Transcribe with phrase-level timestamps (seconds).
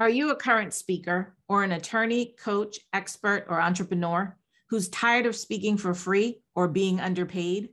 [0.00, 4.36] Are you a current speaker or an attorney, coach, expert, or entrepreneur
[4.70, 7.70] who's tired of speaking for free or being underpaid?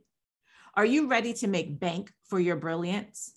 [0.74, 3.32] Are you ready to make bank for your brilliance?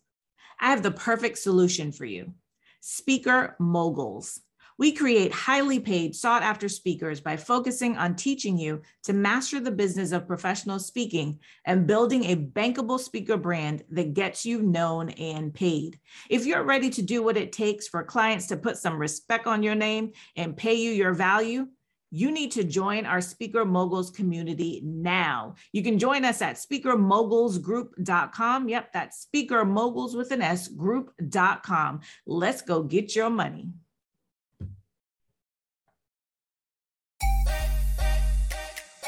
[0.59, 2.33] I have the perfect solution for you
[2.81, 4.39] Speaker Moguls.
[4.79, 9.71] We create highly paid, sought after speakers by focusing on teaching you to master the
[9.71, 15.53] business of professional speaking and building a bankable speaker brand that gets you known and
[15.53, 15.99] paid.
[16.29, 19.63] If you're ready to do what it takes for clients to put some respect on
[19.63, 21.67] your name and pay you your value,
[22.09, 25.55] you need to join our Speaker Moguls community now.
[25.73, 28.69] You can join us at speakermogulsgroup.com.
[28.69, 31.99] Yep, that's Speaker Moguls with an S group.com.
[32.25, 33.73] Let's go get your money.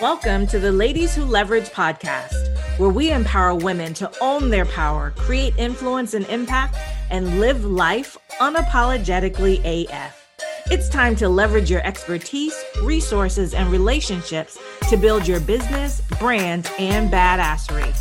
[0.01, 5.13] Welcome to the Ladies Who Leverage podcast, where we empower women to own their power,
[5.15, 6.75] create influence and impact,
[7.11, 10.27] and live life unapologetically AF.
[10.71, 14.57] It's time to leverage your expertise, resources, and relationships
[14.89, 17.95] to build your business, brand, and badassery.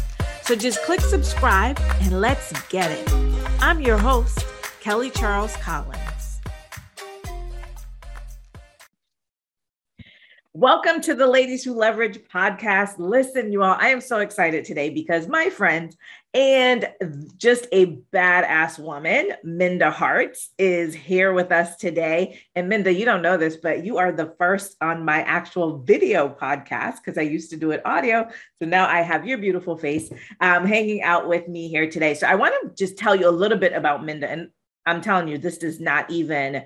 [0.44, 3.12] So just click subscribe and let's get it.
[3.60, 4.46] I'm your host,
[4.80, 6.09] Kelly Charles Collins.
[10.60, 12.96] Welcome to the Ladies Who Leverage podcast.
[12.98, 15.96] Listen, you all, I am so excited today because my friend
[16.34, 16.86] and
[17.38, 22.42] just a badass woman, Minda Harts, is here with us today.
[22.54, 26.28] And Minda, you don't know this, but you are the first on my actual video
[26.28, 28.28] podcast because I used to do it audio.
[28.58, 32.12] So now I have your beautiful face um, hanging out with me here today.
[32.12, 34.28] So I want to just tell you a little bit about Minda.
[34.28, 34.50] And
[34.84, 36.64] I'm telling you, this does not even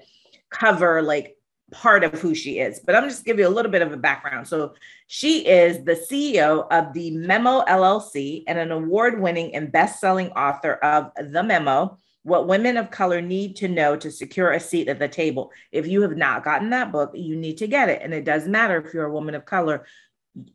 [0.50, 1.36] cover like
[1.74, 3.96] part of who she is, but I'm just give you a little bit of a
[3.96, 4.46] background.
[4.46, 4.74] So
[5.08, 11.10] she is the CEO of the Memo LLC and an award-winning and best-selling author of
[11.16, 15.08] The Memo: What Women of Color Need to Know to Secure a Seat at the
[15.08, 15.50] Table.
[15.72, 18.52] If you have not gotten that book, you need to get it, and it doesn't
[18.52, 19.84] matter if you're a woman of color.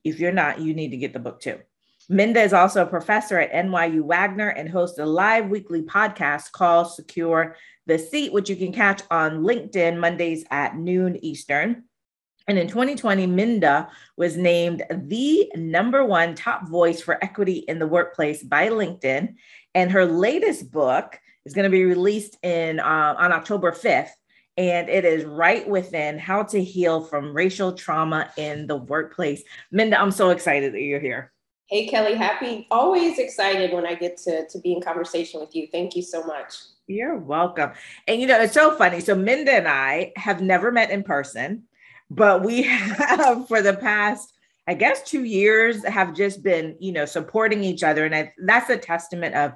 [0.04, 1.60] If you're not, you need to get the book too.
[2.11, 6.92] Minda is also a professor at NYU Wagner and hosts a live weekly podcast called
[6.92, 7.55] Secure
[7.86, 11.84] the Seat, which you can catch on LinkedIn Mondays at noon Eastern.
[12.48, 17.88] And in 2020, Minda was named the number one top voice for equity in the
[17.88, 19.36] workplace by LinkedIn.
[19.76, 24.10] And her latest book is going to be released in uh, on October 5th.
[24.58, 29.44] And it is right within how to heal from racial trauma in the workplace.
[29.72, 31.32] Minda, I'm so excited that you're here.
[31.69, 35.67] Hey, Kelly, happy, always excited when I get to, to be in conversation with you.
[35.71, 36.55] Thank you so much.
[36.87, 37.73] You're welcome.
[38.07, 38.99] And you know, it's so funny.
[38.99, 41.65] So Minda and I have never met in person,
[42.09, 44.33] but we have for the past,
[44.67, 48.03] I guess, two years have just been, you know, supporting each other.
[48.03, 49.53] And I, that's a testament of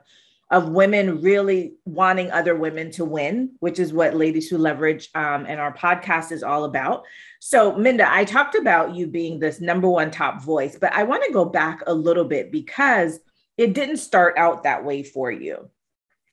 [0.53, 5.47] of women really wanting other women to win, which is what Ladies Who Leverage um,
[5.47, 7.05] and our podcast is all about.
[7.39, 11.23] So, Minda, I talked about you being this number one top voice, but I want
[11.25, 13.19] to go back a little bit because
[13.57, 15.71] it didn't start out that way for you.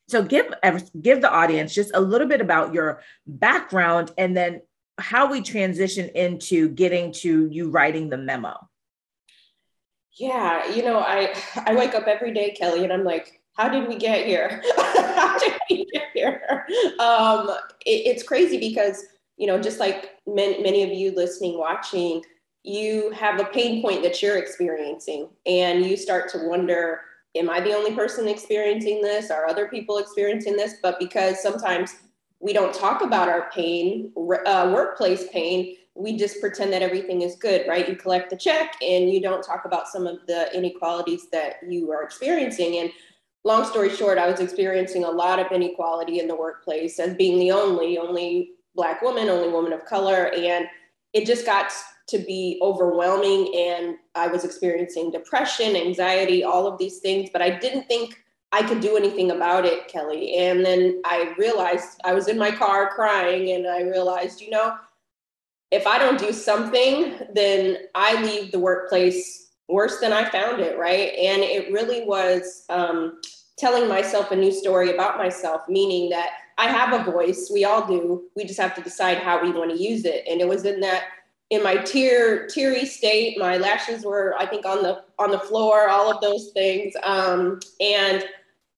[0.08, 0.52] So give
[1.00, 4.60] give the audience just a little bit about your background and then
[4.98, 8.68] how we transition into getting to you writing the memo.
[10.12, 13.86] Yeah, you know, I I wake up every day, Kelly, and I'm like, how did
[13.86, 14.62] we get here?
[14.76, 16.66] how did we get here?
[16.98, 17.50] Um,
[17.84, 19.04] it, it's crazy because
[19.36, 22.22] you know, just like many, many of you listening, watching,
[22.62, 27.02] you have a pain point that you're experiencing, and you start to wonder
[27.36, 29.30] am I the only person experiencing this?
[29.30, 30.74] Are other people experiencing this?
[30.82, 31.94] But because sometimes
[32.40, 34.10] we don't talk about our pain,
[34.46, 37.88] uh, workplace pain, we just pretend that everything is good, right?
[37.88, 41.92] You collect the check and you don't talk about some of the inequalities that you
[41.92, 42.78] are experiencing.
[42.78, 42.90] And
[43.44, 47.38] long story short, I was experiencing a lot of inequality in the workplace as being
[47.38, 50.32] the only, only Black woman, only woman of color.
[50.34, 50.66] And
[51.12, 51.72] it just got
[52.08, 57.50] to be overwhelming and I was experiencing depression, anxiety, all of these things, but I
[57.50, 60.34] didn't think I could do anything about it, Kelly.
[60.34, 64.76] And then I realized I was in my car crying and I realized, you know,
[65.70, 70.76] if I don't do something, then I leave the workplace worse than I found it,
[70.78, 71.14] right?
[71.14, 73.20] And it really was um,
[73.60, 77.50] telling myself a new story about myself, meaning that I have a voice.
[77.52, 78.24] We all do.
[78.34, 80.24] We just have to decide how we want to use it.
[80.28, 81.04] And it was in that
[81.50, 85.88] in my tear teary state my lashes were i think on the on the floor
[85.88, 88.24] all of those things um, and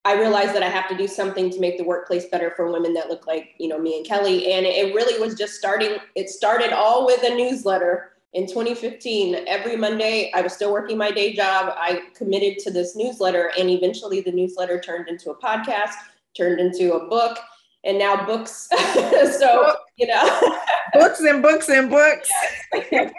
[0.04, 2.94] i realized that i have to do something to make the workplace better for women
[2.94, 6.30] that look like you know me and kelly and it really was just starting it
[6.30, 11.34] started all with a newsletter in 2015 every monday i was still working my day
[11.34, 15.94] job i committed to this newsletter and eventually the newsletter turned into a podcast
[16.34, 17.38] turned into a book
[17.84, 18.68] and now books.
[19.38, 20.52] so, you know,
[20.94, 22.30] books and books and books.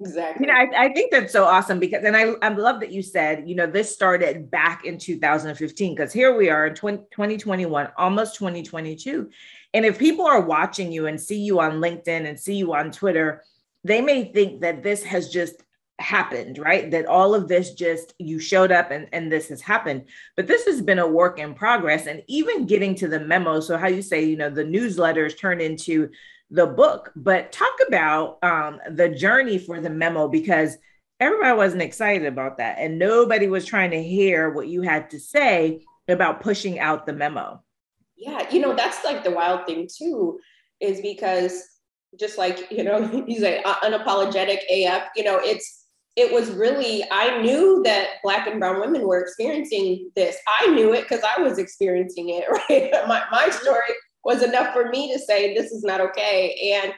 [0.00, 0.46] exactly.
[0.46, 3.02] You know, I, I, think that's so awesome because, and I, I love that you
[3.02, 7.88] said, you know, this started back in 2015 because here we are in 20, 2021,
[7.96, 9.30] almost 2022.
[9.74, 12.90] And if people are watching you and see you on LinkedIn and see you on
[12.90, 13.42] Twitter,
[13.84, 15.62] they may think that this has just
[15.98, 16.90] happened, right?
[16.90, 20.04] That all of this just you showed up and, and this has happened.
[20.36, 22.06] But this has been a work in progress.
[22.06, 23.60] And even getting to the memo.
[23.60, 26.10] So, how you say, you know, the newsletters turn into
[26.50, 30.76] the book, but talk about um, the journey for the memo because
[31.18, 32.76] everybody wasn't excited about that.
[32.78, 37.12] And nobody was trying to hear what you had to say about pushing out the
[37.12, 37.62] memo.
[38.16, 40.40] Yeah, you know, that's like the wild thing too,
[40.78, 41.64] is because
[42.18, 45.82] just like, you know, he's uh, unapologetic AF, you know, it's
[46.16, 50.36] it was really i knew that black and brown women were experiencing this.
[50.46, 52.92] I knew it because i was experiencing it right?
[53.08, 53.80] My, my story
[54.24, 56.74] was enough for me to say this is not okay.
[56.74, 56.94] And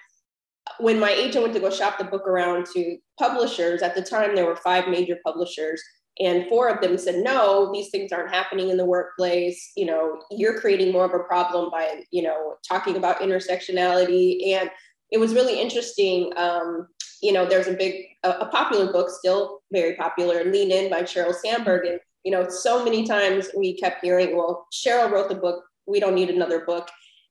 [0.79, 4.35] when my agent went to go shop the book around to publishers at the time
[4.35, 5.83] there were five major publishers
[6.21, 9.73] and four of them said no these things aren't happening in the workplace.
[9.77, 14.55] You know you're creating more of a problem by you know talking about intersectionality.
[14.55, 14.71] And
[15.11, 16.89] it was really interesting um,
[17.25, 21.03] you know, there's a big, a, a, popular book, still very popular, Lean In by
[21.03, 21.87] Sheryl Sandberg.
[21.87, 26.01] And, you know, so many times we kept hearing, well, Sheryl wrote the book, we
[26.01, 26.87] don't need another book.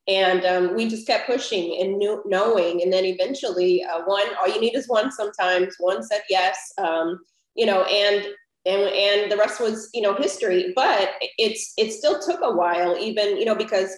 [0.08, 2.82] And um, we just kept pushing and knew, knowing.
[2.82, 5.76] And then eventually, uh, one, all you need is one sometimes.
[5.78, 7.20] One said yes, um,
[7.56, 8.26] you know, and
[8.66, 10.74] and and the rest was you know history.
[10.76, 13.96] But it's it still took a while, even you know, because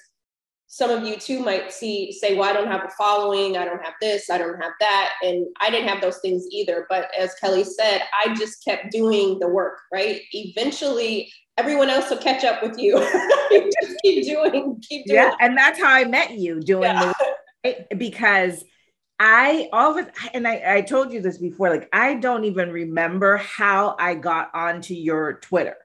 [0.67, 3.83] some of you too might see say well i don't have a following i don't
[3.83, 7.33] have this i don't have that and i didn't have those things either but as
[7.35, 12.61] kelly said i just kept doing the work right eventually everyone else will catch up
[12.61, 12.97] with you
[13.51, 17.13] just keep doing keep doing yeah and that's how i met you doing yeah.
[17.63, 18.63] the because
[19.19, 23.95] I always and I, I told you this before, like I don't even remember how
[23.97, 25.77] I got onto your Twitter.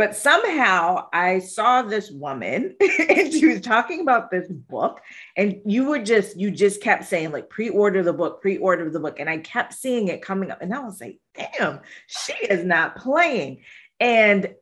[0.00, 5.02] But somehow I saw this woman and she was talking about this book,
[5.36, 8.88] and you would just, you just kept saying, like, pre order the book, pre order
[8.88, 9.20] the book.
[9.20, 10.62] And I kept seeing it coming up.
[10.62, 13.60] And I was like, damn, she is not playing.
[14.00, 14.54] And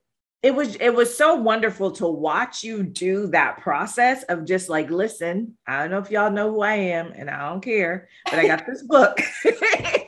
[0.42, 4.88] it was it was so wonderful to watch you do that process of just like
[4.88, 8.38] listen i don't know if y'all know who i am and i don't care but
[8.38, 9.20] i got this book.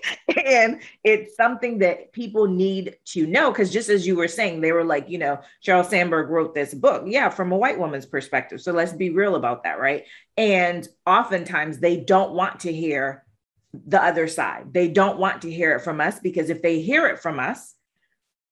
[0.47, 4.73] And it's something that people need to know because just as you were saying they
[4.73, 7.05] were like you know sheryl sandberg wrote this book.
[7.07, 8.61] Yeah from a white woman's perspective.
[8.61, 10.05] So let's be real about that right?
[10.37, 13.25] And oftentimes they don't want to hear
[13.73, 14.73] the other side.
[14.73, 17.75] They don't want to hear it from us because if they hear it from us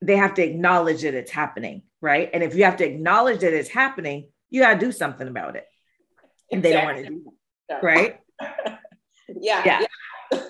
[0.00, 2.30] they have to acknowledge that it's happening, right?
[2.32, 5.56] And if you have to acknowledge that it's happening, you got to do something about
[5.56, 5.66] it.
[6.50, 6.70] And exactly.
[6.70, 7.32] they don't want to do
[7.68, 8.20] that, right?
[9.28, 9.62] yeah.
[9.64, 9.80] Yeah.
[9.80, 9.88] yeah.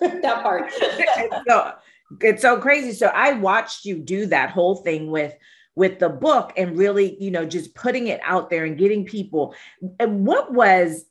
[0.22, 0.72] that part.
[1.48, 1.74] so
[2.20, 2.92] it's so crazy.
[2.92, 5.34] So I watched you do that whole thing with
[5.74, 9.54] with the book and really, you know, just putting it out there and getting people.
[10.00, 11.04] And what was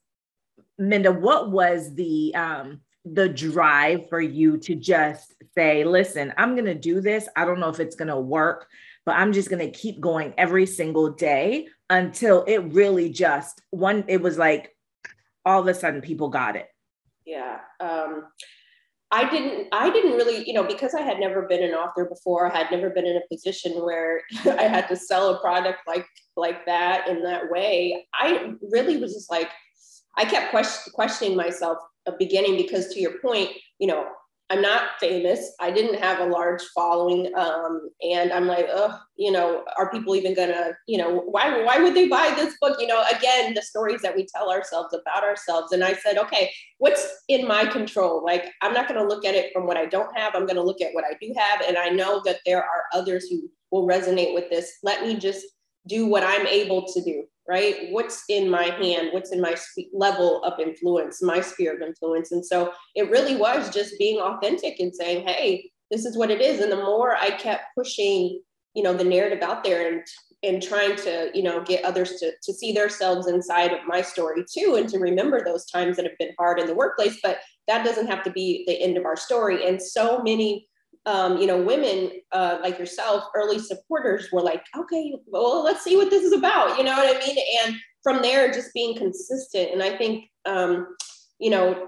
[0.78, 2.81] Minda, what was the um
[3.13, 7.27] the drive for you to just say, listen, I'm going to do this.
[7.36, 8.68] I don't know if it's going to work,
[9.06, 14.04] but I'm just going to keep going every single day until it really just one,
[14.07, 14.75] it was like
[15.45, 16.67] all of a sudden people got it.
[17.25, 17.60] Yeah.
[17.79, 18.25] Um,
[19.10, 22.51] I didn't, I didn't really, you know, because I had never been an author before,
[22.51, 26.05] I had never been in a position where I had to sell a product like,
[26.36, 28.05] like that in that way.
[28.13, 29.50] I really was just like,
[30.17, 34.07] I kept question, questioning myself a beginning because to your point, you know,
[34.49, 35.51] I'm not famous.
[35.59, 37.35] I didn't have a large following.
[37.35, 41.79] Um, and I'm like, oh, you know, are people even gonna, you know, why why
[41.79, 42.77] would they buy this book?
[42.79, 45.73] You know, again, the stories that we tell ourselves about ourselves.
[45.73, 48.23] And I said, okay, what's in my control?
[48.23, 50.33] Like, I'm not gonna look at it from what I don't have.
[50.33, 51.61] I'm gonna look at what I do have.
[51.67, 54.77] And I know that there are others who will resonate with this.
[54.81, 55.45] Let me just
[55.87, 57.88] do what I'm able to do right?
[57.92, 59.10] What's in my hand?
[59.12, 59.56] What's in my
[59.94, 62.32] level of influence, my sphere of influence?
[62.32, 66.42] And so it really was just being authentic and saying, hey, this is what it
[66.42, 66.60] is.
[66.60, 68.42] And the more I kept pushing,
[68.74, 70.04] you know, the narrative out there and
[70.44, 74.46] and trying to, you know, get others to, to see themselves inside of my story
[74.56, 77.18] too, and to remember those times that have been hard in the workplace.
[77.24, 79.68] But that doesn't have to be the end of our story.
[79.68, 80.68] And so many
[81.07, 85.95] um, you know, women uh, like yourself, early supporters were like, okay, well, let's see
[85.95, 86.77] what this is about.
[86.77, 87.37] You know what I mean?
[87.63, 89.71] And from there, just being consistent.
[89.71, 90.95] And I think, um,
[91.39, 91.87] you know,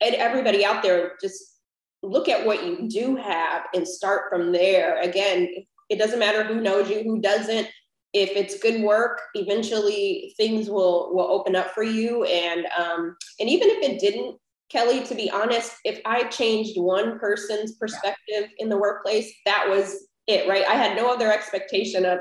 [0.00, 1.58] and everybody out there, just
[2.04, 5.00] look at what you do have and start from there.
[5.00, 5.48] Again,
[5.90, 7.68] it doesn't matter who knows you, who doesn't.
[8.12, 12.24] if it's good work, eventually things will will open up for you.
[12.24, 14.36] And um, and even if it didn't,
[14.72, 20.08] Kelly, to be honest, if I changed one person's perspective in the workplace, that was
[20.26, 20.64] it, right?
[20.66, 22.20] I had no other expectation of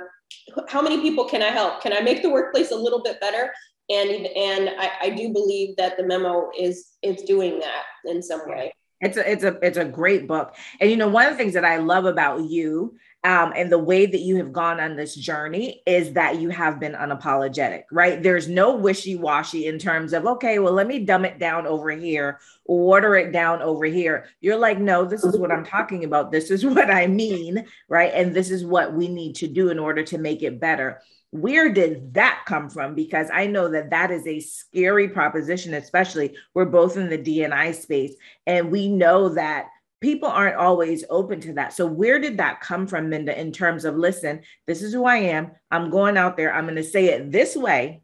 [0.67, 1.81] how many people can I help?
[1.81, 3.53] Can I make the workplace a little bit better?
[3.89, 8.41] And and I, I do believe that the memo is is doing that in some
[8.47, 8.73] way.
[9.01, 10.55] It's a it's a it's a great book.
[10.79, 13.77] And you know, one of the things that I love about you um, and the
[13.77, 18.21] way that you have gone on this journey is that you have been unapologetic, right?
[18.21, 21.91] There's no wishy washy in terms of, okay, well, let me dumb it down over
[21.91, 24.25] here, water it down over here.
[24.39, 26.31] You're like, no, this is what I'm talking about.
[26.31, 28.11] This is what I mean, right?
[28.11, 30.99] And this is what we need to do in order to make it better.
[31.29, 32.95] Where did that come from?
[32.95, 37.75] Because I know that that is a scary proposition, especially we're both in the DNI
[37.75, 38.15] space.
[38.47, 39.67] And we know that
[40.01, 41.73] people aren't always open to that.
[41.73, 45.17] So where did that come from, Minda, in terms of listen, this is who I
[45.17, 45.51] am.
[45.69, 46.53] I'm going out there.
[46.53, 48.01] I'm going to say it this way,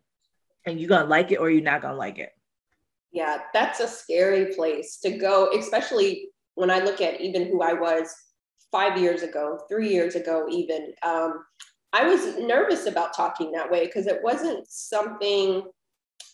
[0.65, 2.29] and you're going to like it or you're not going to like it.
[3.11, 7.73] Yeah, that's a scary place to go, especially when I look at even who I
[7.73, 8.13] was
[8.71, 10.93] five years ago, three years ago, even.
[11.03, 11.45] Um,
[11.93, 15.63] I was nervous about talking that way because it wasn't something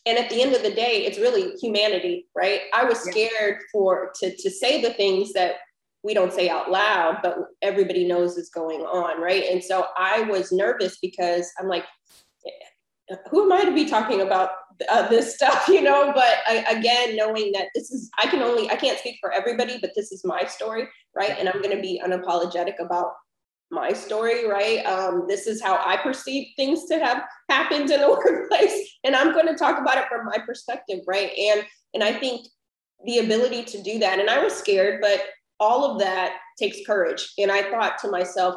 [0.06, 2.62] and at the end of the day it's really humanity right?
[2.74, 5.56] I was scared for to to say the things that
[6.04, 9.46] we don't say out loud but everybody knows is going on right?
[9.50, 11.86] And so i was nervous because i'm like
[13.30, 14.52] who am i to be talking about
[14.90, 15.68] uh, this stuff?
[15.68, 19.18] You know but I, again knowing that this is i can only i can't speak
[19.22, 21.36] for everybody but this is my story right?
[21.38, 23.14] And i'm going to be unapologetic about
[23.74, 24.86] my story, right?
[24.86, 29.34] Um, this is how I perceive things to have happened in the workplace, and I'm
[29.34, 31.32] going to talk about it from my perspective, right?
[31.38, 32.48] And and I think
[33.06, 35.22] the ability to do that, and I was scared, but
[35.60, 37.34] all of that takes courage.
[37.38, 38.56] And I thought to myself,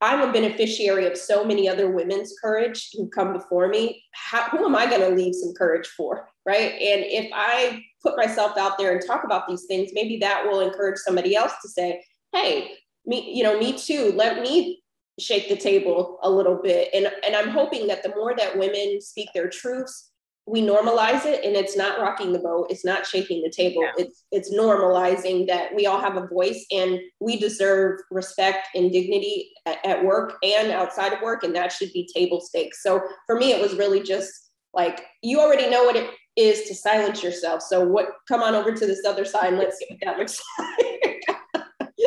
[0.00, 4.02] I'm a beneficiary of so many other women's courage who come before me.
[4.12, 6.28] How, who am I going to leave some courage for?
[6.44, 6.72] Right.
[6.72, 10.60] And if I put myself out there and talk about these things, maybe that will
[10.60, 12.72] encourage somebody else to say, hey,
[13.06, 14.12] me, you know, me too.
[14.14, 14.82] Let me
[15.18, 16.90] shake the table a little bit.
[16.92, 20.10] And, and I'm hoping that the more that women speak their truths,
[20.48, 22.68] we normalize it and it's not rocking the boat.
[22.70, 23.82] It's not shaking the table.
[23.82, 23.92] Yeah.
[23.98, 29.50] It's, it's normalizing that we all have a voice and we deserve respect and dignity
[29.64, 31.42] at, at work and outside of work.
[31.42, 32.82] And that should be table stakes.
[32.82, 34.32] So for me, it was really just
[34.72, 37.62] like, you already know what it is to silence yourself.
[37.62, 40.40] So what, come on over to this other side and let's see what that looks
[40.58, 41.35] like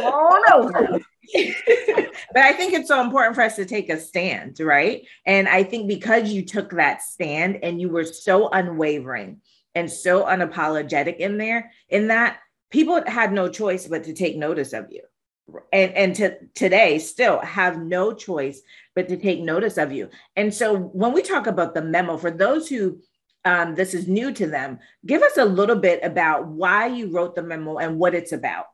[0.03, 0.99] all over.
[2.33, 5.05] but I think it's so important for us to take a stand, right?
[5.25, 9.41] And I think because you took that stand and you were so unwavering
[9.75, 12.39] and so unapologetic in there, in that
[12.71, 15.01] people had no choice but to take notice of you.
[15.73, 18.61] And and to today still have no choice
[18.93, 20.09] but to take notice of you.
[20.35, 22.99] And so when we talk about the memo, for those who
[23.45, 27.35] um, this is new to them, give us a little bit about why you wrote
[27.35, 28.65] the memo and what it's about.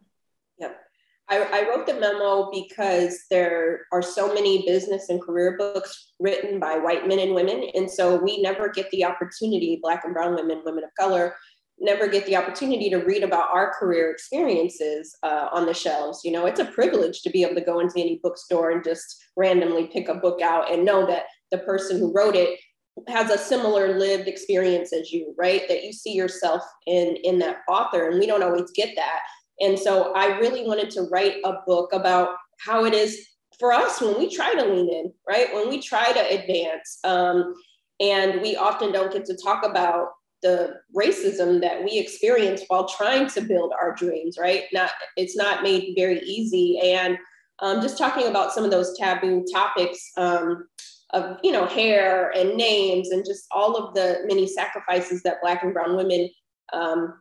[1.28, 6.60] I, I, wrote the memo because there are so many business and career books written
[6.60, 7.70] by white men and women.
[7.74, 11.36] And so we never get the opportunity, Black and Brown women, women of color,
[11.80, 16.22] never get the opportunity to read about our career experiences uh, on the shelves.
[16.24, 19.24] You know, it's a privilege to be able to go into any bookstore and just
[19.36, 22.60] randomly pick a book out and know that the person who wrote it
[23.08, 27.58] has a similar lived experience as you right that you see yourself in in that
[27.68, 29.20] author and we don't always get that
[29.62, 33.28] and so I really wanted to write a book about how it is
[33.60, 35.54] for us when we try to lean in, right?
[35.54, 37.00] When we try to advance.
[37.04, 37.54] Um,
[38.00, 40.10] and we often don't get to talk about
[40.42, 44.64] the racism that we experience while trying to build our dreams, right?
[44.74, 46.80] Not it's not made very easy.
[46.84, 47.18] And
[47.60, 50.68] um, just talking about some of those taboo topics um,
[51.12, 55.64] of you know hair and names and just all of the many sacrifices that Black
[55.64, 56.30] and Brown women
[56.74, 57.14] um,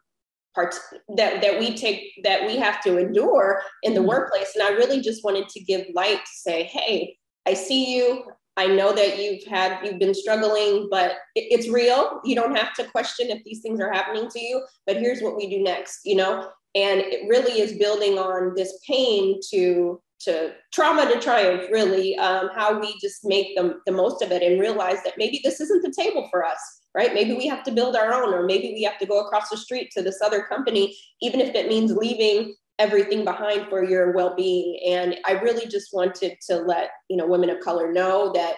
[0.55, 0.81] parts
[1.17, 4.09] that, that we take that we have to endure in the mm-hmm.
[4.09, 4.53] workplace.
[4.55, 8.25] And i really just wanted to give light to say hey i see you.
[8.57, 12.21] I know that you've had you've been struggling but it, it's real.
[12.25, 15.37] You don't have to question if these things are happening to you but here's what
[15.37, 16.49] we do next you know?
[16.77, 22.49] And it really is building on this pain to to trauma to triumph really um,
[22.55, 25.83] how we just make the, the most of it and realize that maybe this isn't
[25.83, 27.15] the table for us right?
[27.15, 29.57] Maybe we have to build our own, or maybe we have to go across the
[29.57, 34.81] street to this other company, even if it means leaving everything behind for your well-being.
[34.87, 38.57] And I really just wanted to let you know women of color know that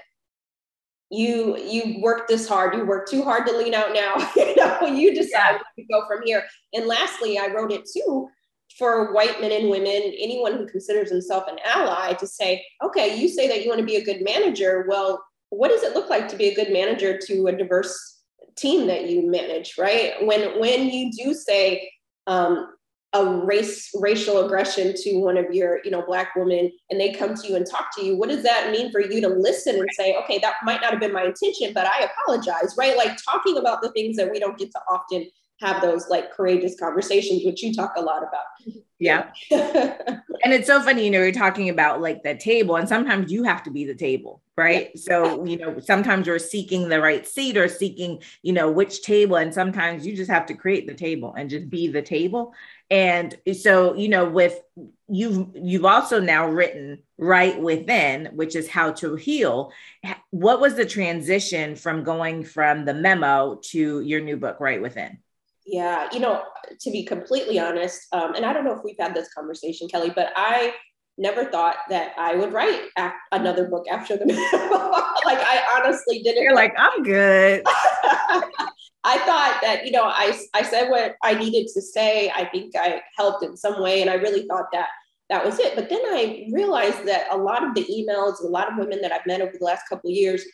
[1.10, 4.80] you you worked this hard you worked too hard to lean out now you know
[4.86, 5.58] you decide yeah.
[5.78, 6.42] to go from here
[6.74, 8.28] and lastly i wrote it too
[8.76, 13.28] for white men and women anyone who considers himself an ally to say okay you
[13.28, 16.26] say that you want to be a good manager well what does it look like
[16.26, 18.15] to be a good manager to a diverse
[18.56, 20.14] team that you manage, right?
[20.24, 21.90] When when you do say
[22.26, 22.72] um,
[23.12, 27.34] a race racial aggression to one of your you know black women and they come
[27.34, 29.88] to you and talk to you what does that mean for you to listen and
[29.92, 33.58] say okay that might not have been my intention but i apologize right like talking
[33.58, 35.24] about the things that we don't get to often
[35.60, 38.82] have those like courageous conversations, which you talk a lot about.
[38.98, 39.30] Yeah.
[39.50, 43.42] and it's so funny, you know, you're talking about like the table, and sometimes you
[43.44, 44.90] have to be the table, right?
[44.94, 45.00] Yeah.
[45.00, 49.36] So, you know, sometimes you're seeking the right seat or seeking, you know, which table.
[49.36, 52.54] And sometimes you just have to create the table and just be the table.
[52.90, 54.60] And so, you know, with
[55.08, 59.72] you've you've also now written right within, which is how to heal.
[60.30, 65.18] What was the transition from going from the memo to your new book, Right Within?
[65.66, 66.44] Yeah, you know,
[66.80, 70.12] to be completely honest, um, and I don't know if we've had this conversation, Kelly,
[70.14, 70.74] but I
[71.18, 72.80] never thought that I would write
[73.32, 74.24] another book after the
[75.24, 76.42] like I honestly didn't.
[76.42, 77.62] You're like, I'm good.
[79.06, 82.30] I thought that, you know, I, I said what I needed to say.
[82.30, 84.00] I think I helped in some way.
[84.02, 84.88] And I really thought that
[85.30, 85.76] that was it.
[85.76, 89.12] But then I realized that a lot of the emails, a lot of women that
[89.12, 90.44] I've met over the last couple of years,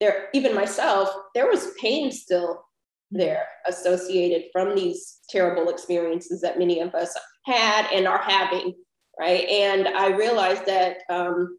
[0.00, 2.64] there, even myself, there was pain still
[3.10, 7.16] there associated from these terrible experiences that many of us
[7.46, 8.74] had and are having,
[9.18, 9.46] right?
[9.48, 11.58] And I realized that um,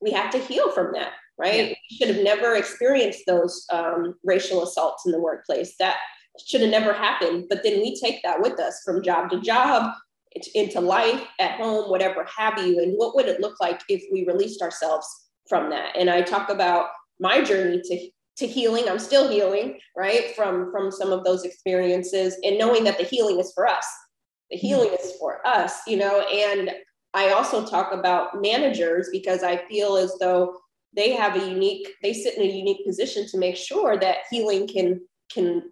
[0.00, 1.68] we have to heal from that, right?
[1.68, 1.74] Yeah.
[1.90, 5.74] We should have never experienced those um, racial assaults in the workplace.
[5.78, 5.96] That
[6.44, 7.46] should have never happened.
[7.48, 9.92] But then we take that with us from job to job,
[10.54, 12.80] into life, at home, whatever have you.
[12.80, 15.06] And what would it look like if we released ourselves
[15.48, 15.94] from that?
[15.96, 16.88] And I talk about
[17.20, 22.36] my journey to to healing i'm still healing right from from some of those experiences
[22.42, 23.86] and knowing that the healing is for us
[24.52, 26.70] the healing is for us you know and
[27.14, 30.56] i also talk about managers because i feel as though
[30.94, 34.68] they have a unique they sit in a unique position to make sure that healing
[34.68, 35.00] can
[35.32, 35.62] can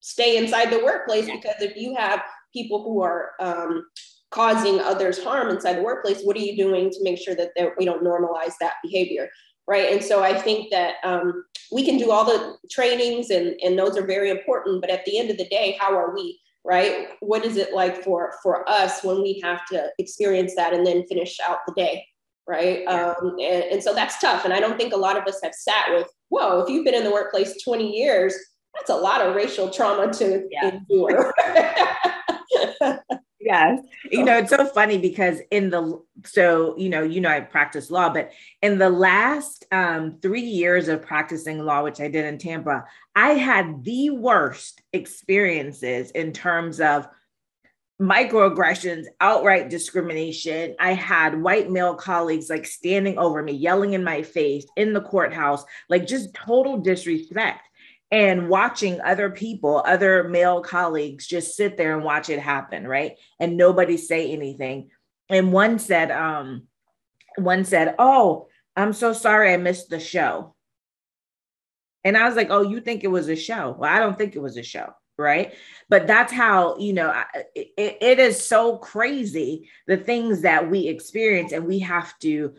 [0.00, 3.86] stay inside the workplace because if you have people who are um,
[4.30, 7.84] causing others harm inside the workplace what are you doing to make sure that we
[7.84, 9.28] don't normalize that behavior
[9.68, 9.92] right?
[9.92, 13.96] And so i think that um, we can do all the trainings and, and those
[13.96, 17.44] are very important but at the end of the day how are we right what
[17.44, 21.38] is it like for for us when we have to experience that and then finish
[21.46, 22.04] out the day
[22.46, 23.14] right yeah.
[23.20, 25.54] um, and, and so that's tough and i don't think a lot of us have
[25.54, 28.34] sat with whoa if you've been in the workplace 20 years
[28.74, 30.72] that's a lot of racial trauma to yeah.
[30.74, 31.32] endure
[33.50, 33.80] yes.
[34.10, 37.90] You know it's so funny because in the so you know you know i practice
[37.90, 38.30] law but
[38.62, 42.84] in the last um, three years of practicing law which i did in tampa
[43.16, 47.08] i had the worst experiences in terms of
[48.00, 50.74] microaggressions outright discrimination.
[50.80, 55.02] I had white male colleagues like standing over me yelling in my face in the
[55.02, 57.68] courthouse like just total disrespect
[58.10, 63.16] and watching other people, other male colleagues just sit there and watch it happen, right?
[63.38, 64.90] And nobody say anything.
[65.28, 66.66] And one said, um,
[67.36, 70.54] one said, Oh, I'm so sorry I missed the show.
[72.02, 73.76] And I was like, Oh, you think it was a show?
[73.78, 74.92] Well, I don't think it was a show.
[75.16, 75.54] Right.
[75.90, 77.14] But that's how, you know,
[77.54, 82.54] it, it is so crazy the things that we experience, and we have to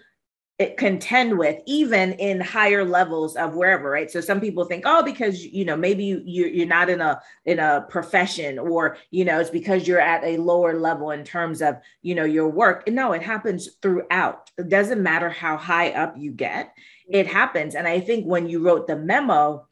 [0.69, 4.09] contend with even in higher levels of wherever right?
[4.09, 7.59] So some people think oh because you know maybe you you're not in a in
[7.59, 11.77] a profession or you know it's because you're at a lower level in terms of
[12.01, 12.87] you know your work.
[12.87, 14.49] No it happens throughout.
[14.57, 16.73] It doesn't matter how high up you get
[17.09, 17.33] it mm-hmm.
[17.33, 17.75] happens.
[17.75, 19.67] And i think when you wrote the memo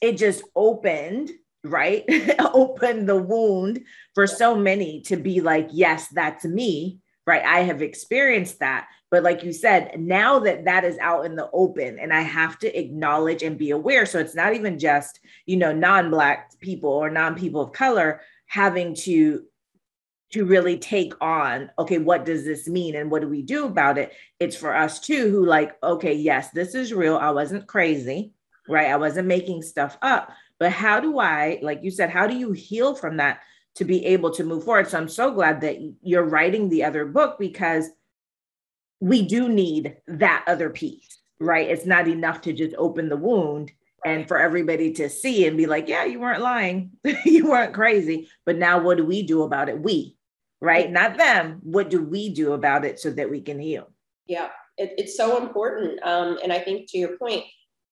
[0.00, 1.30] it just opened
[1.62, 2.04] right?
[2.54, 3.80] Opened the wound
[4.14, 7.44] for so many to be like yes that's me right?
[7.44, 11.50] I have experienced that but like you said, now that that is out in the
[11.52, 14.06] open and I have to acknowledge and be aware.
[14.06, 19.44] So it's not even just, you know, non-black people or non-people of color having to
[20.32, 23.98] to really take on okay what does this mean and what do we do about
[23.98, 24.12] it?
[24.38, 27.16] It's for us too who like okay yes this is real.
[27.16, 28.32] I wasn't crazy
[28.68, 28.90] right?
[28.90, 30.30] I wasn't making stuff up.
[30.60, 33.40] But how do i like you said how do you heal from that
[33.76, 34.88] to be able to move forward?
[34.88, 37.88] So i'm so glad that you're writing the other book because
[39.00, 41.68] we do need that other piece, right?
[41.68, 43.72] It's not enough to just open the wound
[44.04, 46.90] and for everybody to see and be like, yeah, you weren't lying,
[47.24, 48.28] you weren't crazy.
[48.46, 49.80] But now what do we do about it?
[49.80, 50.16] We,
[50.60, 50.90] right?
[50.90, 51.60] Not them.
[51.62, 53.90] What do we do about it so that we can heal?
[54.26, 56.02] Yeah, it, it's so important.
[56.02, 57.44] Um, and I think to your point,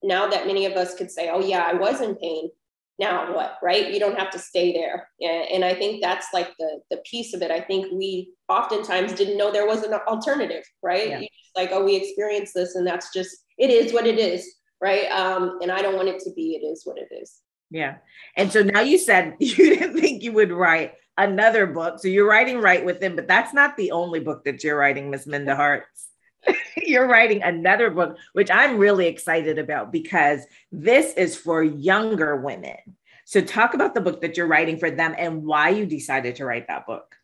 [0.03, 2.51] now that many of us could say, oh, yeah, I was in pain,
[2.99, 6.81] now what right you don't have to stay there and i think that's like the
[6.91, 11.09] the piece of it i think we oftentimes didn't know there was an alternative right
[11.09, 11.21] yeah.
[11.57, 15.11] like oh we experienced this and that's just it is what it is right?
[15.11, 16.55] Um, and I don't want it to be.
[16.55, 17.41] It is what it is.
[17.71, 17.97] Yeah.
[18.37, 21.99] And so now you said you didn't think you would write another book.
[21.99, 25.27] So you're writing Right Within, but that's not the only book that you're writing, Miss
[25.27, 26.08] Minda Harts.
[26.77, 32.77] you're writing another book, which I'm really excited about because this is for younger women.
[33.24, 36.46] So talk about the book that you're writing for them and why you decided to
[36.46, 37.14] write that book.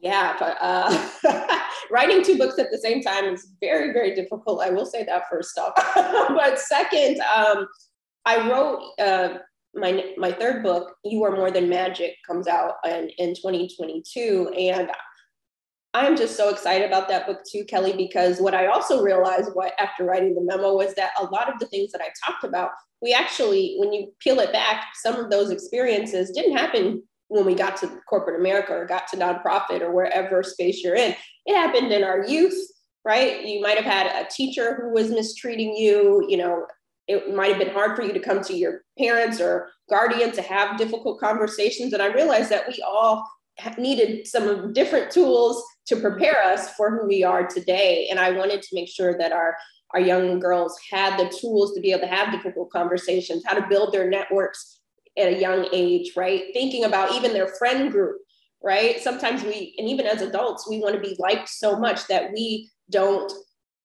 [0.00, 1.58] Yeah, but uh,
[1.90, 4.62] writing two books at the same time is very, very difficult.
[4.62, 5.72] I will say that first off.
[5.94, 7.66] but second, um,
[8.24, 9.38] I wrote uh,
[9.74, 14.88] my my third book, "You Are More Than Magic," comes out in, in 2022, and
[15.94, 19.72] I'm just so excited about that book too, Kelly, because what I also realized what
[19.78, 22.70] after writing the memo was that a lot of the things that I talked about,
[23.00, 27.54] we actually, when you peel it back, some of those experiences didn't happen when we
[27.54, 31.14] got to corporate America or got to nonprofit or wherever space you're in.
[31.46, 32.58] It happened in our youth,
[33.04, 33.44] right?
[33.46, 36.66] You might have had a teacher who was mistreating you, you know,
[37.06, 40.42] it might have been hard for you to come to your parents or guardian to
[40.42, 41.94] have difficult conversations.
[41.94, 43.26] And I realized that we all
[43.78, 48.08] needed some different tools to prepare us for who we are today.
[48.10, 49.56] And I wanted to make sure that our
[49.94, 53.66] our young girls had the tools to be able to have difficult conversations, how to
[53.68, 54.80] build their networks
[55.16, 56.44] at a young age, right?
[56.52, 58.18] Thinking about even their friend group,
[58.62, 59.00] right?
[59.00, 62.70] Sometimes we, and even as adults, we want to be liked so much that we
[62.90, 63.32] don't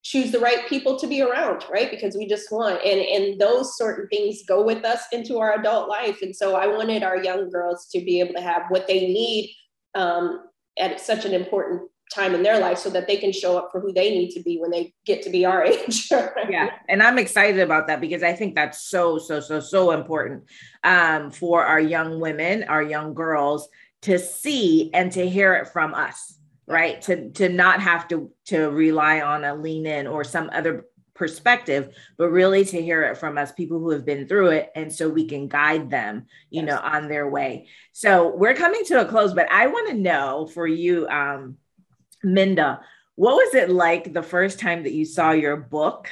[0.04, 3.78] choose the right people to be around right because we just want and and those
[3.78, 7.50] certain things go with us into our adult life and so i wanted our young
[7.50, 9.56] girls to be able to have what they need
[9.96, 10.42] um,
[10.78, 13.80] at such an important time in their life so that they can show up for
[13.80, 16.10] who they need to be when they get to be our age.
[16.49, 20.43] Yeah and i'm excited about that because i think that's so so so so important
[20.84, 23.67] um, for our young women our young girls
[24.02, 27.02] to see and to hear it from us right?
[27.04, 31.95] To to not have to to rely on a lean in or some other perspective
[32.17, 35.08] but really to hear it from us people who have been through it and so
[35.08, 36.65] we can guide them you yes.
[36.65, 37.67] know on their way.
[37.91, 41.58] So we're coming to a close but i want to know for you um
[42.24, 42.82] minda
[43.16, 46.10] what was it like the first time that you saw your book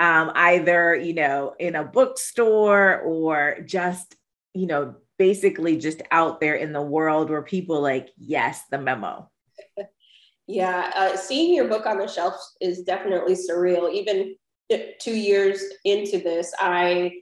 [0.00, 4.14] um either you know in a bookstore or just
[4.54, 9.28] you know basically just out there in the world where people like yes the memo
[10.48, 13.92] yeah, uh, seeing your book on the shelf is definitely surreal.
[13.92, 14.34] Even
[14.98, 17.20] two years into this, I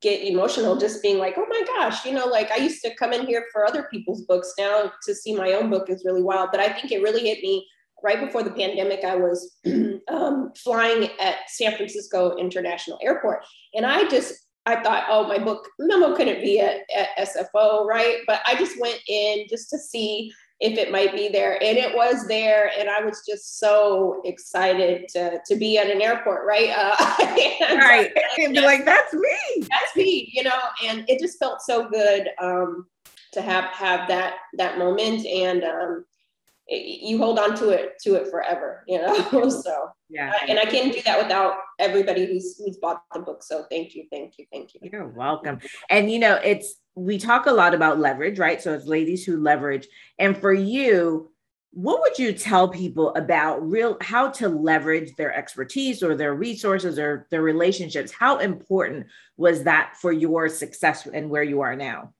[0.00, 3.12] get emotional just being like, oh my gosh, you know, like I used to come
[3.12, 4.52] in here for other people's books.
[4.58, 6.50] Now to see my own book is really wild.
[6.50, 7.66] But I think it really hit me
[8.02, 9.04] right before the pandemic.
[9.04, 9.56] I was
[10.08, 13.44] um, flying at San Francisco International Airport,
[13.74, 14.34] and I just
[14.66, 18.18] I thought, oh, my book memo couldn't be at, at SFO, right?
[18.26, 21.54] But I just went in just to see if it might be there.
[21.62, 26.00] And it was there and i was just so excited to, to be at an
[26.00, 26.70] airport right?
[26.70, 26.96] Uh,
[27.78, 28.10] right.
[28.38, 29.66] And be like that's me.
[29.68, 32.86] That's me you know and it just felt so good um,
[33.32, 35.26] to have have that that moment.
[35.26, 36.04] And um,
[36.70, 39.50] you hold on to it to it forever you know?
[39.50, 40.32] So yeah.
[40.48, 43.42] And i can't do that without everybody who's who's bought the book.
[43.42, 44.80] So thank you thank you thank you.
[44.90, 45.60] You're welcome.
[45.88, 48.60] And you know it's we talk a lot about leverage right?
[48.60, 49.88] So it's ladies who leverage.
[50.18, 51.30] And for you
[51.72, 56.98] what would you tell people about real how to leverage their expertise or their resources
[56.98, 58.10] or their relationships?
[58.10, 59.06] How important
[59.36, 62.12] was that for your success and where you are now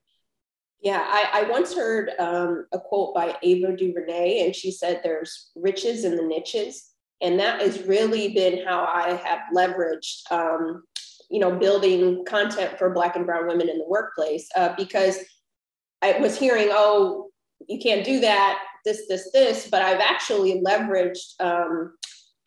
[0.81, 5.51] yeah, I, I once heard um, a quote by Ava DuVernay, and she said, There's
[5.55, 6.89] riches in the niches.
[7.21, 10.83] And that has really been how I have leveraged, um,
[11.29, 15.19] you know, building content for Black and Brown women in the workplace uh, because
[16.01, 17.29] I was hearing, oh,
[17.69, 21.93] you can't do that, this, this, this, but I've actually leveraged um,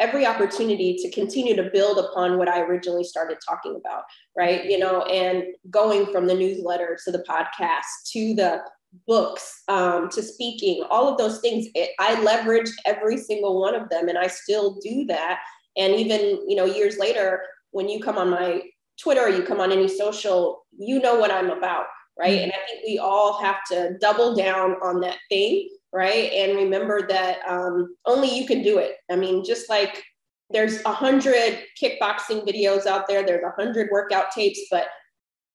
[0.05, 4.03] every opportunity to continue to build upon what I originally started talking about,
[4.37, 4.65] right?
[4.67, 8.63] You know, and going from the newsletter to the podcast to the
[9.07, 13.89] books um, to speaking, all of those things, it, I leveraged every single one of
[13.89, 15.41] them, and I still do that.
[15.77, 18.63] And even you know, years later, when you come on my
[19.01, 21.87] Twitter, or you come on any social, you know what I'm about,
[22.19, 22.33] right?
[22.33, 22.45] Mm-hmm.
[22.45, 26.31] And I think we all have to double down on that thing right?
[26.33, 28.97] And remember that um, only you can do it.
[29.11, 30.03] I mean, just like
[30.51, 34.89] there's a hundred kickboxing videos out there, there's a hundred workout tapes, but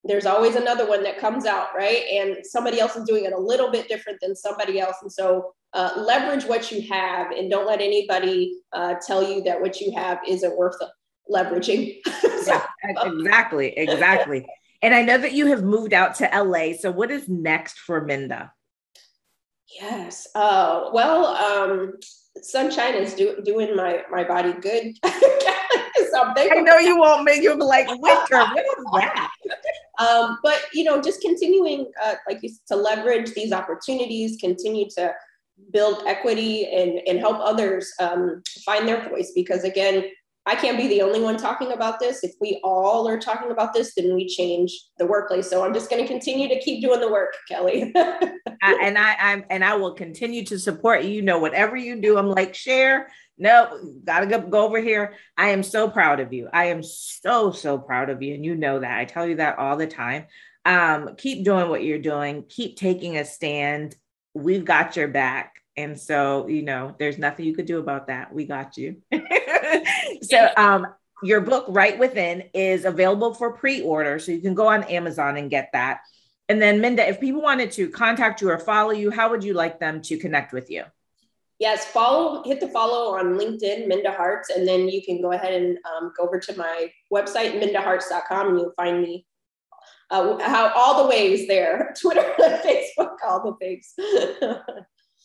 [0.06, 2.04] there's always another one that comes out, right?
[2.10, 4.96] And somebody else is doing it a little bit different than somebody else.
[5.02, 9.60] And so uh, leverage what you have and don't let anybody uh, tell you that
[9.60, 10.78] what you have isn't worth
[11.30, 11.98] leveraging.
[12.48, 14.46] yeah, exactly, exactly.
[14.82, 16.78] And I know that you have moved out to LA.
[16.80, 18.54] So what is next for Minda?
[19.80, 20.28] Yes.
[20.36, 21.94] Uh, well, um,
[22.42, 24.98] sunshine is do, doing my my body good.
[26.12, 26.50] something.
[26.52, 28.38] I know you won't make you'll be like winter.
[28.38, 29.30] What is that?
[30.00, 35.14] Um, but you know, just continuing, uh, like you, to leverage these opportunities, continue to
[35.72, 39.32] build equity and and help others um, find their voice.
[39.36, 40.06] Because again,
[40.50, 42.24] I can't be the only one talking about this.
[42.24, 45.48] If we all are talking about this, then we change the workplace.
[45.48, 47.94] So I'm just going to continue to keep doing the work, Kelly.
[47.96, 51.12] I, and I, I'm and I will continue to support you.
[51.12, 53.12] You know, whatever you do, I'm like share.
[53.38, 55.14] No, gotta go, go over here.
[55.38, 56.50] I am so proud of you.
[56.52, 58.98] I am so so proud of you, and you know that.
[58.98, 60.26] I tell you that all the time.
[60.66, 62.46] Um, keep doing what you're doing.
[62.50, 63.96] Keep taking a stand.
[64.34, 65.59] We've got your back.
[65.80, 68.34] And so, you know, there's nothing you could do about that.
[68.34, 68.98] We got you.
[70.22, 70.88] so, um,
[71.24, 74.20] your book, Right Within, is available for pre order.
[74.20, 76.02] So you can go on Amazon and get that.
[76.50, 79.54] And then, Minda, if people wanted to contact you or follow you, how would you
[79.54, 80.84] like them to connect with you?
[81.60, 85.54] Yes, follow, hit the follow on LinkedIn, Minda Harts, and then you can go ahead
[85.54, 89.26] and um, go over to my website, mindaharts.com, and you'll find me
[90.10, 93.94] uh, how all the ways there Twitter, Facebook, all the things.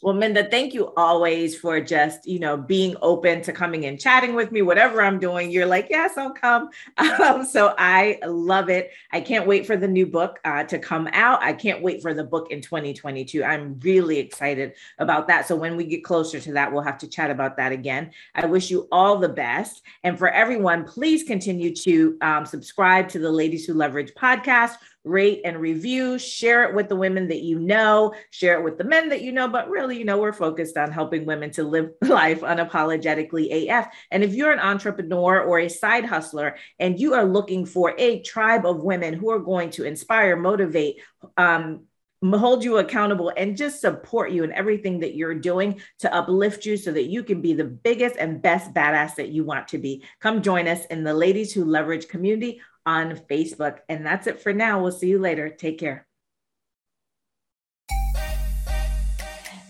[0.05, 4.35] Well, Minda, thank you always for just, you know, being open to coming and chatting
[4.35, 5.51] with me, whatever I'm doing.
[5.51, 6.69] You're like, yes, I'll come.
[7.25, 8.91] Um, so I love it.
[9.13, 11.43] I can't wait for the new book uh, to come out.
[11.43, 13.43] I can't wait for the book in 2022.
[13.43, 15.47] I'm really excited about that.
[15.47, 18.11] So when we get closer to that, we'll have to chat about that again.
[18.35, 19.83] I wish you all the best.
[20.03, 25.43] And for everyone, please continue to um, subscribe to the Ladies Who Leverage podcast rate
[25.45, 29.11] and review, share it with the women that you know, share it with the men
[29.11, 32.41] that you know, but really, you know, we're focused on helping women to live life
[32.41, 33.89] unapologetically AF.
[34.11, 38.23] And if you're an entrepreneur or a side hustler and you are looking for a
[38.23, 41.03] tribe of women who are going to inspire, motivate,
[41.37, 41.85] um,
[42.33, 46.77] hold you accountable and just support you in everything that you're doing to uplift you
[46.77, 50.03] so that you can be the biggest and best badass that you want to be.
[50.21, 53.79] Come join us in the Ladies Who Leverage community on Facebook.
[53.89, 54.83] And that's it for now.
[54.83, 55.49] We'll see you later.
[55.49, 56.07] Take care.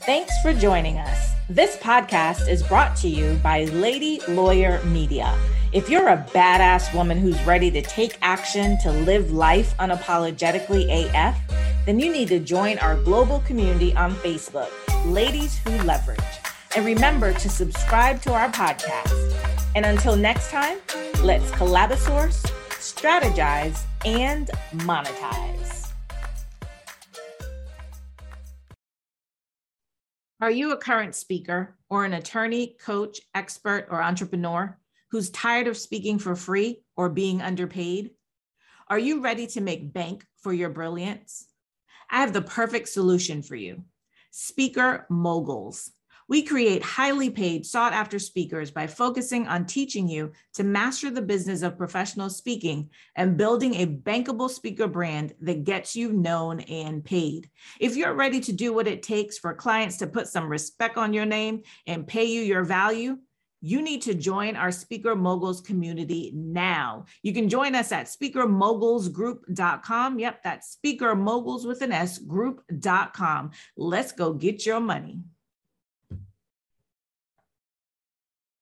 [0.04, 1.30] Thanks for joining us.
[1.48, 5.34] This podcast is brought to you by Lady Lawyer Media.
[5.72, 11.36] If you're a badass woman who's ready to take action to live life unapologetically AF,
[11.86, 14.70] then you need to join our global community on Facebook,
[15.06, 16.20] Ladies Who Leverage.
[16.76, 19.34] And remember to subscribe to our podcast.
[19.74, 20.78] And until next time,
[21.22, 22.50] let's collabosource
[22.84, 25.90] strategize, and monetize.
[30.42, 34.78] Are you a current speaker or an attorney, coach, expert, or entrepreneur
[35.10, 38.10] who's tired of speaking for free or being underpaid?
[38.88, 41.46] Are you ready to make bank for your brilliance?
[42.10, 43.84] I have the perfect solution for you
[44.30, 45.90] Speaker Moguls.
[46.28, 51.20] We create highly paid, sought after speakers by focusing on teaching you to master the
[51.22, 57.04] business of professional speaking and building a bankable speaker brand that gets you known and
[57.04, 57.50] paid.
[57.78, 61.12] If you're ready to do what it takes for clients to put some respect on
[61.12, 63.18] your name and pay you your value,
[63.60, 67.06] you need to join our Speaker Moguls community now.
[67.22, 70.18] You can join us at speakermogulsgroup.com.
[70.18, 73.52] Yep, that's Speaker Moguls with an S group.com.
[73.78, 75.20] Let's go get your money.